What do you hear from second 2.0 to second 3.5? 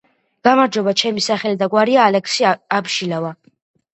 ალექსი აბშილავა